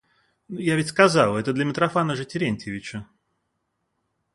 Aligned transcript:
Я 0.57 0.77
ведь 0.77 0.87
сказала 0.87 1.37
это 1.37 1.53
для 1.53 1.63
Митрофана 1.63 2.15
же 2.15 2.25
Терентьевича. 2.25 3.07